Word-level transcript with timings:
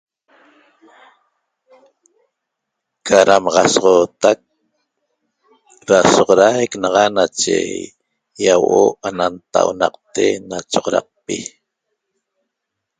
Ca 3.05 3.19
damaxasoxootac 3.27 4.39
da 5.87 5.99
soxodaic 6.13 6.71
naxa 6.81 7.05
nache 7.15 7.57
ýahuo'o 8.43 8.85
ana 9.07 9.25
nntaunaqte 9.33 10.25
na 10.49 10.57
choxodaqpi 10.71 11.37